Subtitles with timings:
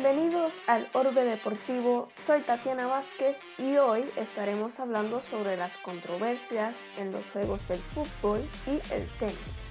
[0.00, 7.10] Bienvenidos al Orbe Deportivo, soy Tatiana Vázquez y hoy estaremos hablando sobre las controversias en
[7.10, 9.67] los juegos del fútbol y el tenis.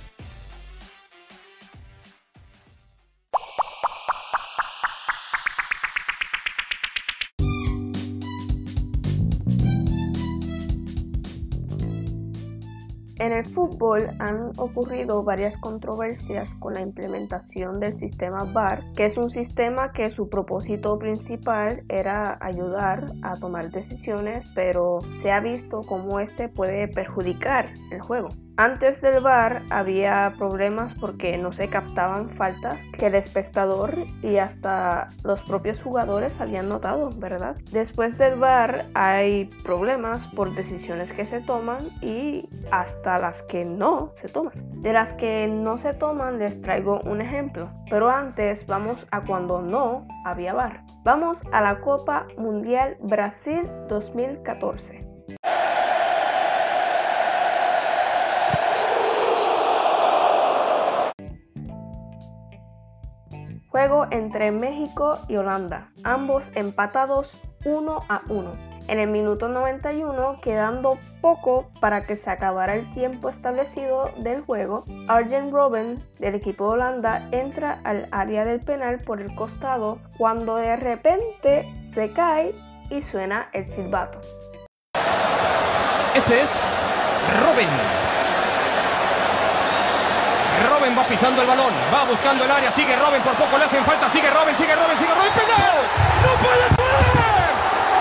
[13.20, 19.18] En el fútbol han ocurrido varias controversias con la implementación del sistema VAR, que es
[19.18, 25.82] un sistema que su propósito principal era ayudar a tomar decisiones, pero se ha visto
[25.82, 28.30] cómo este puede perjudicar el juego.
[28.60, 35.10] Antes del VAR había problemas porque no se captaban faltas que el espectador y hasta
[35.24, 37.56] los propios jugadores habían notado, ¿verdad?
[37.72, 44.14] Después del VAR hay problemas por decisiones que se toman y hasta las que no
[44.16, 44.54] se toman.
[44.82, 49.62] De las que no se toman les traigo un ejemplo, pero antes vamos a cuando
[49.62, 50.84] no había VAR.
[51.04, 55.07] Vamos a la Copa Mundial Brasil 2014.
[63.78, 68.52] Juego entre México y Holanda, ambos empatados 1 a 1.
[68.88, 74.84] En el minuto 91, quedando poco para que se acabara el tiempo establecido del juego,
[75.08, 80.56] Arjen Robben del equipo de Holanda entra al área del penal por el costado cuando
[80.56, 82.56] de repente se cae
[82.90, 84.20] y suena el silbato.
[86.16, 86.68] Este es
[87.44, 88.07] Robben
[90.88, 94.10] Va pisando el balón, va buscando el área, sigue Robin, por poco le hacen falta,
[94.10, 95.78] sigue Robin, sigue Robin, sigue Robin, penal.
[96.24, 97.52] ¡No puede ser!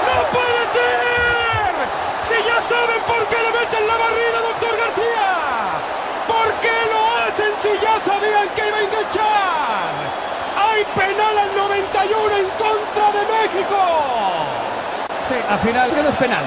[0.06, 1.72] ¡No puede ser!
[2.24, 5.28] Si ya saben por qué le meten la barrida, doctor García.
[6.30, 9.92] ¿Por qué lo hacen si ya sabían que iba a enganchar?
[10.56, 13.78] Hay penal al 91 en contra de México.
[15.28, 16.44] Sí, al final que no es penal.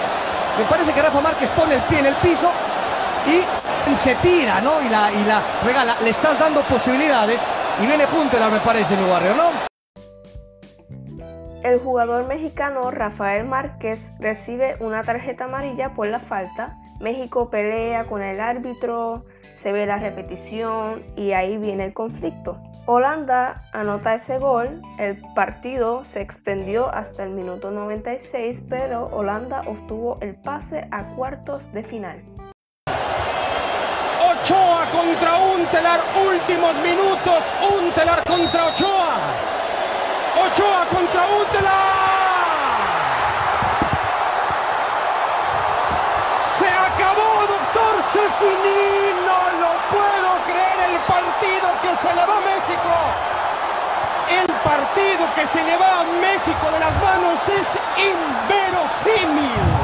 [0.58, 2.50] Me parece que Rafa Márquez pone el pie en el piso
[3.28, 3.59] y
[3.96, 4.82] se tira, ¿no?
[4.82, 5.96] Y la, regala.
[6.04, 7.42] Le estás dando posibilidades
[7.82, 9.70] y viene me parece, mi barrio, ¿no?
[11.64, 16.78] El jugador mexicano Rafael Márquez recibe una tarjeta amarilla por la falta.
[17.00, 22.62] México pelea con el árbitro, se ve la repetición y ahí viene el conflicto.
[22.86, 30.18] Holanda anota ese gol, el partido se extendió hasta el minuto 96, pero Holanda obtuvo
[30.22, 32.24] el pase a cuartos de final.
[34.50, 39.14] Ochoa contra Untelar, últimos minutos, Untelar contra Ochoa.
[40.44, 41.70] Ochoa contra Untelar.
[46.58, 52.42] Se acabó, doctor Sefini, no lo puedo creer el partido que se le va a
[52.42, 52.94] México.
[54.32, 57.68] El partido que se le va a México de las manos es
[58.02, 59.79] inverosímil.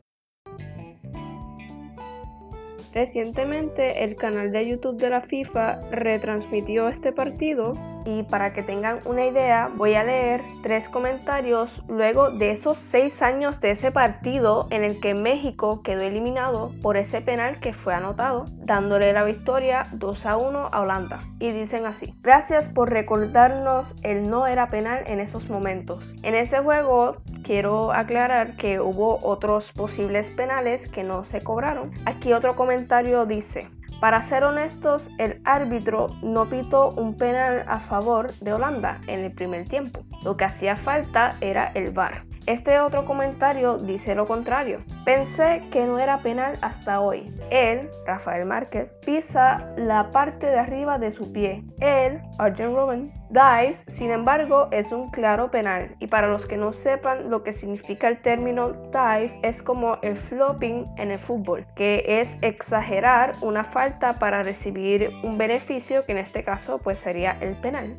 [2.95, 7.73] Recientemente el canal de YouTube de la FIFA retransmitió este partido
[8.05, 13.21] y para que tengan una idea voy a leer tres comentarios luego de esos seis
[13.21, 17.93] años de ese partido en el que México quedó eliminado por ese penal que fue
[17.93, 21.21] anotado, dándole la victoria 2 a 1 a Holanda.
[21.39, 26.15] Y dicen así, gracias por recordarnos el no era penal en esos momentos.
[26.23, 31.91] En ese juego quiero aclarar que hubo otros posibles penales que no se cobraron.
[32.05, 33.69] Aquí otro comentario dice,
[34.05, 39.31] para ser honestos, el árbitro no pitó un penal a favor de Holanda en el
[39.31, 40.05] primer tiempo.
[40.23, 42.34] Lo que hacía falta era el VAR.
[42.47, 44.83] Este otro comentario dice lo contrario.
[45.03, 47.33] Pensé que no era penal hasta hoy.
[47.49, 51.63] Él, Rafael Márquez, pisa la parte de arriba de su pie.
[51.79, 55.95] Él, Arjen Robben, dives, sin embargo, es un claro penal.
[55.99, 60.15] Y para los que no sepan lo que significa el término dive, es como el
[60.15, 66.19] flopping en el fútbol, que es exagerar una falta para recibir un beneficio, que en
[66.19, 67.97] este caso pues sería el penal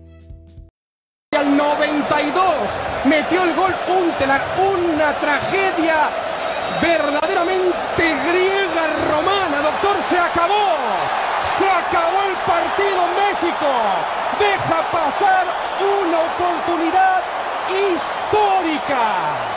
[1.60, 2.44] al 92.
[3.04, 6.10] Metió el gol Untelar, una tragedia
[6.80, 10.76] verdaderamente griega romana, doctor, se acabó,
[11.58, 13.66] se acabó el partido México,
[14.38, 15.46] deja pasar
[15.80, 17.22] una oportunidad
[17.70, 19.55] histórica.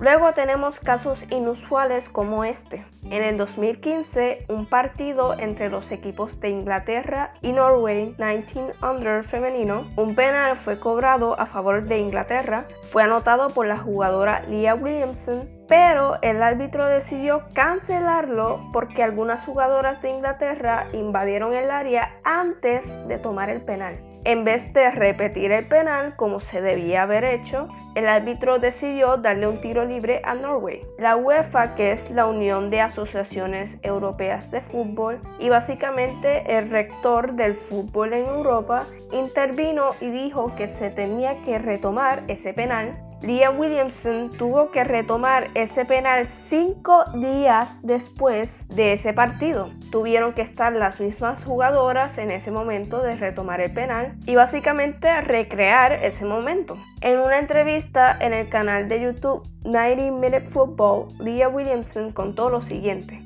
[0.00, 2.86] Luego tenemos casos inusuales como este.
[3.04, 9.86] En el 2015, un partido entre los equipos de Inglaterra y Norway 19 Under femenino,
[9.96, 15.46] un penal fue cobrado a favor de Inglaterra, fue anotado por la jugadora Leah Williamson,
[15.68, 23.18] pero el árbitro decidió cancelarlo porque algunas jugadoras de Inglaterra invadieron el área antes de
[23.18, 24.09] tomar el penal.
[24.24, 29.48] En vez de repetir el penal como se debía haber hecho, el árbitro decidió darle
[29.48, 30.80] un tiro libre a Norway.
[30.98, 37.32] La UEFA, que es la Unión de Asociaciones Europeas de Fútbol y básicamente el rector
[37.32, 43.60] del fútbol en Europa, intervino y dijo que se tenía que retomar ese penal Liam
[43.60, 49.68] Williamson tuvo que retomar ese penal cinco días después de ese partido.
[49.90, 55.20] Tuvieron que estar las mismas jugadoras en ese momento de retomar el penal y básicamente
[55.20, 56.78] recrear ese momento.
[57.02, 62.62] En una entrevista en el canal de YouTube 90 Minute Football, Leah Williamson contó lo
[62.62, 63.20] siguiente.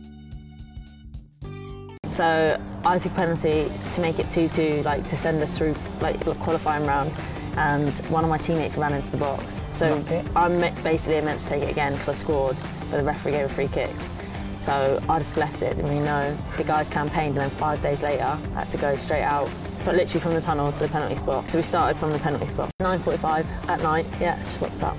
[2.10, 6.86] So I took penalty to make it 2-2, like to send us through like qualifying
[6.86, 7.10] round.
[7.56, 9.64] And one of my teammates ran into the box.
[9.72, 10.02] So.
[10.36, 12.56] I'm basically meant to take it again because I scored,
[12.90, 13.90] but the referee gave a free kick.
[14.60, 16.36] So I just left it, didn't really know.
[16.56, 19.50] The guys campaigned and then five days later I had to go straight out,
[19.84, 21.50] but literally from the tunnel to the penalty spot.
[21.50, 22.70] So we started from the penalty spot.
[22.80, 24.96] 9.45 at night, yeah, just walked up.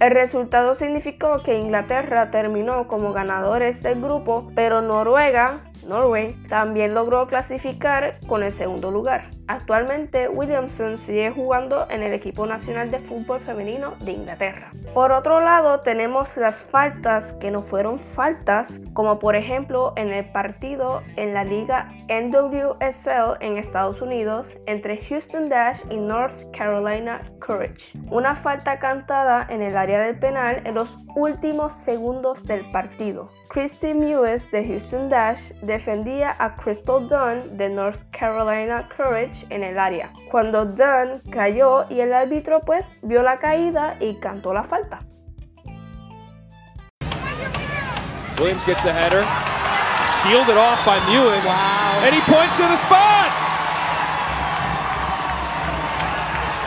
[0.00, 7.26] El resultado significó que Inglaterra terminó como ganadores del grupo, pero Noruega Norway también logró
[7.26, 9.30] clasificar con el segundo lugar.
[9.48, 14.72] Actualmente Williamson sigue jugando en el equipo nacional de fútbol femenino de Inglaterra.
[14.94, 20.24] Por otro lado tenemos las faltas que no fueron faltas, como por ejemplo en el
[20.30, 27.98] partido en la liga NWSL en Estados Unidos entre Houston Dash y North Carolina Courage.
[28.10, 33.30] Una falta cantada en el área del penal en los últimos segundos del partido.
[33.48, 39.78] Christy Mewes de Houston Dash defendía a Crystal Dunn de North Carolina Courage en el
[39.78, 44.98] área, cuando Dunn cayó y el árbitro pues vio la caída y cantó la falta.
[48.38, 49.22] Williams gets the header,
[50.22, 52.02] shielded off by Mewes, wow.
[52.02, 53.30] and he points to the spot.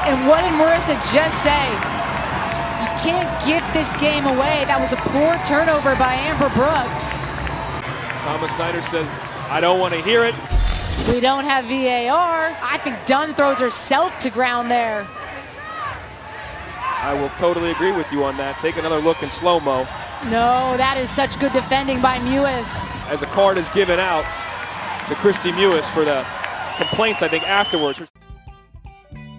[0.06, 1.66] And what did Marissa just say?
[2.80, 4.64] You can't give this game away.
[4.68, 7.33] That was a poor turnover by Amber Brooks.
[8.24, 9.18] Thomas Snyder says,
[9.50, 10.34] I don't want to hear it.
[11.12, 12.56] We don't have VAR.
[12.64, 15.06] I think Dunn throws herself to ground there.
[16.78, 18.58] I will totally agree with you on that.
[18.60, 19.80] Take another look in slow-mo.
[20.32, 22.90] No, that is such good defending by Mewis.
[23.10, 24.24] As a card is given out
[25.10, 26.26] to Christy Mewis for the
[26.78, 28.02] complaints, I think, afterwards.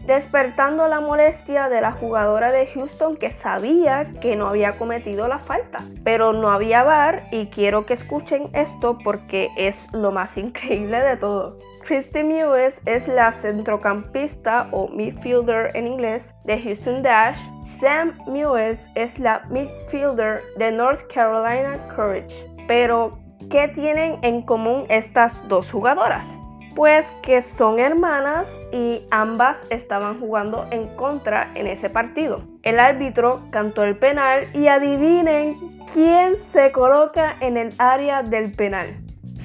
[0.06, 5.38] Despertando la molestia de la jugadora de Houston que sabía que no había cometido la
[5.38, 5.78] falta.
[6.02, 11.16] Pero no había bar y quiero que escuchen esto porque es lo más increíble de
[11.16, 11.58] todo.
[11.84, 17.38] Christy Mewes es la centrocampista o midfielder en inglés de Houston Dash.
[17.62, 22.28] Sam Mewes es la midfielder de North Carolina Courage.
[22.66, 23.18] Pero,
[23.50, 26.26] ¿qué tienen en común estas dos jugadoras?
[26.74, 32.42] Pues que son hermanas y ambas estaban jugando en contra en ese partido.
[32.62, 35.56] El árbitro cantó el penal y adivinen
[35.92, 38.96] quién se coloca en el área del penal.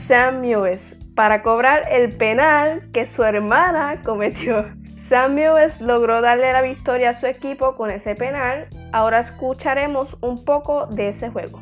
[0.08, 4.66] Sam Mewes, para cobrar el penal que su hermana cometió.
[4.98, 8.68] Sam Mewes logró darle la victoria a su equipo con ese penal.
[8.92, 11.62] Ahora escucharemos un poco de ese juego.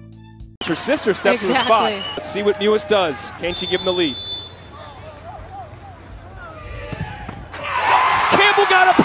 [0.67, 1.91] Her sister steps to the spot.
[2.17, 3.31] Let's see what Mewes does.
[3.39, 4.15] Can she give him the lead?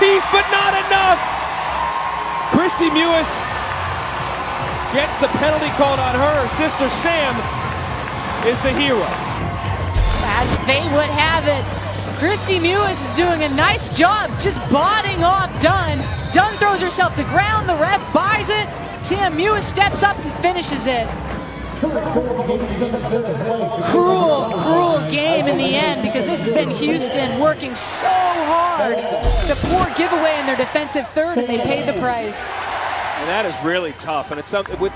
[0.03, 1.23] Piece, but not enough.
[2.51, 3.31] Christy Mewis
[4.91, 6.49] gets the penalty called on her.
[6.49, 7.39] Sister Sam
[8.45, 9.07] is the hero.
[10.27, 11.63] As fate would have it,
[12.19, 15.99] Christy Mewis is doing a nice job just botting off Dunn.
[16.33, 18.67] Dunn throws herself to ground, the ref buys it.
[19.01, 21.07] Sam Mewis steps up and finishes it.
[23.91, 28.97] Cruel, cruel game in the end because this has been Houston working so hard.
[29.49, 32.55] The poor giveaway in their defensive third and they paid the price.
[33.19, 34.31] And that is really tough.
[34.31, 34.93] And it's something with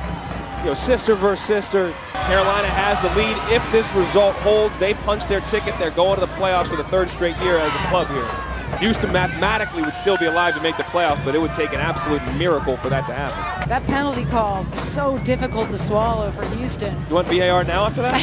[0.61, 1.93] you know sister versus sister.
[2.13, 3.37] Carolina has the lead.
[3.53, 5.77] If this result holds, they punch their ticket.
[5.79, 8.56] They're going to the playoffs for the third straight year as a club here.
[8.79, 11.81] Houston mathematically would still be alive to make the playoffs, but it would take an
[11.81, 13.69] absolute miracle for that to happen.
[13.69, 16.95] That penalty call, so difficult to swallow for Houston.
[17.09, 18.23] You want VAR now after that?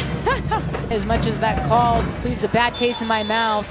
[0.90, 3.66] as much as that call leaves a bad taste in my mouth,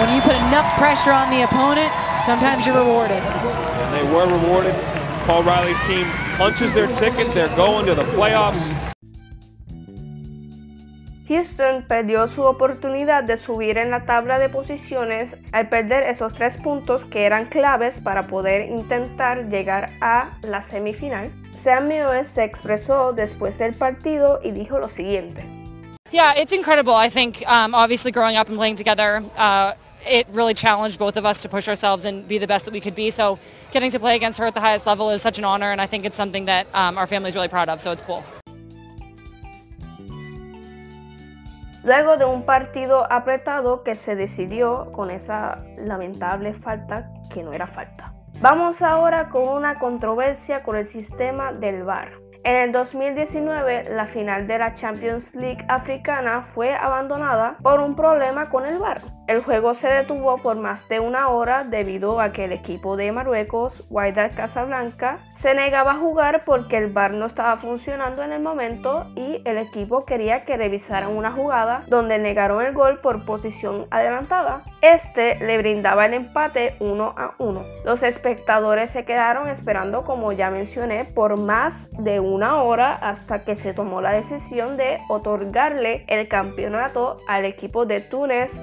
[0.00, 1.92] when you put enough pressure on the opponent,
[2.24, 3.18] sometimes you're rewarded.
[3.18, 4.74] And they were rewarded.
[5.26, 6.06] Paul Riley's team
[6.38, 7.32] punches their ticket.
[7.34, 8.89] They're going to the playoffs.
[11.30, 16.56] Houston perdió su oportunidad de subir en la tabla de posiciones al perder esos tres
[16.56, 21.30] puntos que eran claves para poder intentar llegar a la semifinal.
[21.56, 25.44] Sam Mewes se expresó después del partido y dijo lo siguiente.
[26.10, 26.94] Yeah, it's incredible.
[26.94, 31.24] I think um, obviously growing up and playing together, uh, it really challenged both of
[31.24, 33.08] us to push ourselves and be the best that we could be.
[33.10, 33.38] So
[33.70, 35.86] getting to play against her at the highest level is such an honor, and I
[35.86, 37.80] think it's something that um, our family is really proud of.
[37.80, 38.24] So it's cool.
[41.82, 47.66] Luego de un partido apretado que se decidió con esa lamentable falta que no era
[47.66, 48.12] falta.
[48.40, 52.10] Vamos ahora con una controversia con el sistema del VAR.
[52.42, 58.48] En el 2019, la final de la Champions League africana fue abandonada por un problema
[58.48, 59.00] con el VAR.
[59.30, 63.12] El juego se detuvo por más de una hora debido a que el equipo de
[63.12, 68.42] Marruecos, Wydad Casablanca, se negaba a jugar porque el VAR no estaba funcionando en el
[68.42, 73.86] momento y el equipo quería que revisaran una jugada donde negaron el gol por posición
[73.92, 74.64] adelantada.
[74.82, 77.64] Este le brindaba el empate 1 a 1.
[77.84, 83.54] Los espectadores se quedaron esperando, como ya mencioné, por más de una hora hasta que
[83.54, 88.60] se tomó la decisión de otorgarle el campeonato al equipo de Túnez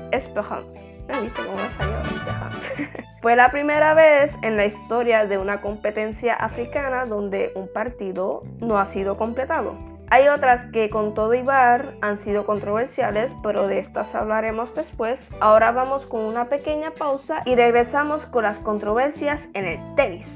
[0.58, 0.98] Esperance.
[3.22, 8.80] Fue la primera vez en la historia de una competencia africana donde un partido no
[8.80, 9.76] ha sido completado.
[10.10, 15.30] Hay otras que con todo y bar han sido controversiales, pero de estas hablaremos después.
[15.42, 20.34] Ahora vamos con una pequeña pausa y regresamos con las controversias en el tenis.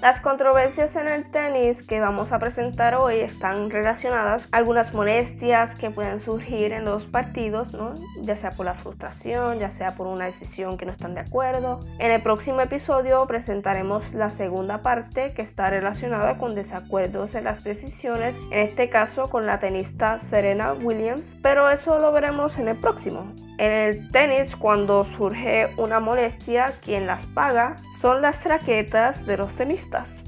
[0.00, 5.74] Las controversias en el tenis que vamos a presentar hoy están relacionadas a algunas molestias
[5.74, 7.76] que pueden surgir en los partidos,
[8.22, 11.80] ya sea por la frustración, ya sea por una decisión que no están de acuerdo.
[11.98, 17.64] En el próximo episodio presentaremos la segunda parte que está relacionada con desacuerdos en las
[17.64, 22.76] decisiones, en este caso con la tenista Serena Williams, pero eso lo veremos en el
[22.76, 23.26] próximo.
[23.58, 29.52] En el tenis, cuando surge una molestia, quien las paga son las raquetas de los
[29.54, 30.22] tenistas.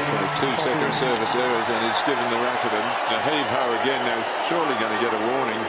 [0.00, 2.82] So two second service errors and he's given the racket a,
[3.14, 4.00] a heave ho again.
[4.06, 5.62] Now surely going to get a warning.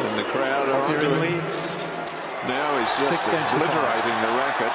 [0.00, 1.42] And the crowd are onto it.
[2.48, 4.72] Now he's just obliterating the racket.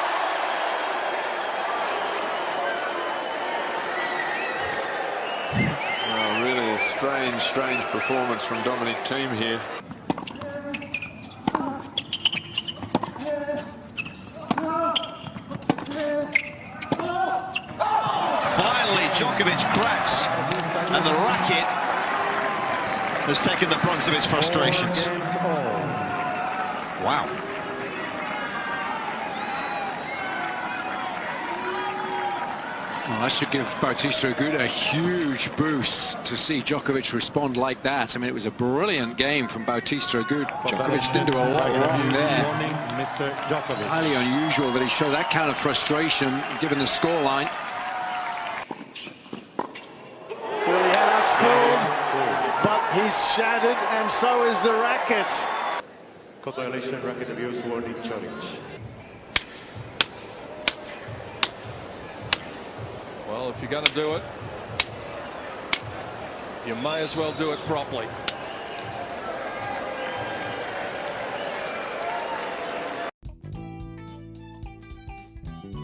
[7.04, 9.60] Really a strange, strange performance from Dominic Team here.
[18.58, 20.26] Finally, Djokovic cracks,
[20.90, 21.68] and the racket
[23.28, 25.08] has taken the brunt of its frustrations.
[27.04, 27.47] Wow.
[33.08, 38.18] Well, that should give Bautista Agut a huge boost to see Djokovic respond like that.
[38.18, 40.50] I mean, it was a brilliant game from Bautista Agut.
[40.68, 42.44] Djokovic didn't do a lot wrong there.
[43.00, 43.32] Mr.
[43.48, 43.88] Djokovic.
[43.88, 47.50] Highly unusual that he showed that kind of frustration given the scoreline.
[50.68, 51.88] Well, he had us fooled,
[52.62, 55.32] but he's shattered, and so is the racket.
[56.42, 58.60] Congratulations, racket abuse, World Challenge.
[63.38, 64.24] Well, if you're going to do it,
[66.66, 68.08] you may as well do it properly.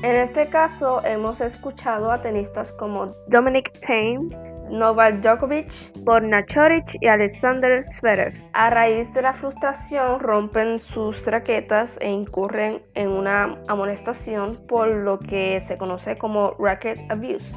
[0.01, 4.29] En este caso hemos escuchado a tenistas como Dominic Thiem,
[4.69, 5.67] Novak Djokovic,
[6.03, 8.33] Borna Choric y Alexander Zverev.
[8.53, 15.19] A raíz de la frustración rompen sus raquetas e incurren en una amonestación por lo
[15.19, 17.55] que se conoce como racket abuse.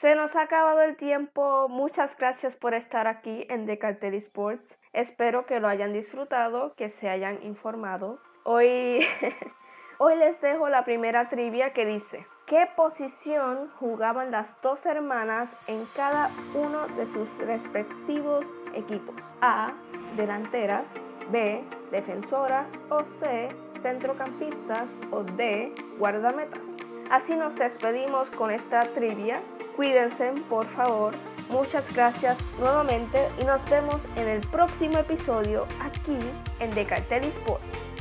[0.00, 1.68] Se nos ha acabado el tiempo.
[1.68, 4.80] Muchas gracias por estar aquí en Decartel Sports.
[4.94, 8.18] Espero que lo hayan disfrutado, que se hayan informado.
[8.44, 9.04] Hoy,
[9.98, 15.84] hoy les dejo la primera trivia que dice, ¿qué posición jugaban las dos hermanas en
[15.94, 19.14] cada uno de sus respectivos equipos?
[19.40, 19.68] A,
[20.16, 20.88] delanteras,
[21.30, 26.66] B, defensoras o C, centrocampistas o D, guardametas.
[27.08, 29.40] Así nos despedimos con esta trivia.
[29.76, 31.14] Cuídense, por favor.
[31.50, 36.18] Muchas gracias nuevamente y nos vemos en el próximo episodio aquí
[36.58, 36.82] en The
[37.28, 37.99] Sports.